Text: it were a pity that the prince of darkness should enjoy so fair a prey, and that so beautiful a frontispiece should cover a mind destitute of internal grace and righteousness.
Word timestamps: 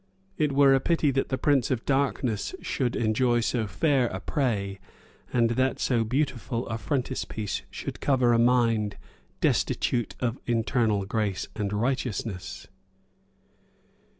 it 0.35 0.51
were 0.51 0.73
a 0.73 0.79
pity 0.79 1.11
that 1.11 1.29
the 1.29 1.37
prince 1.37 1.69
of 1.69 1.85
darkness 1.85 2.55
should 2.59 2.95
enjoy 2.95 3.39
so 3.39 3.67
fair 3.67 4.07
a 4.07 4.19
prey, 4.19 4.79
and 5.31 5.51
that 5.51 5.79
so 5.79 6.03
beautiful 6.03 6.65
a 6.69 6.77
frontispiece 6.79 7.61
should 7.69 8.01
cover 8.01 8.33
a 8.33 8.39
mind 8.39 8.97
destitute 9.41 10.15
of 10.19 10.39
internal 10.47 11.05
grace 11.05 11.49
and 11.55 11.71
righteousness. 11.71 12.67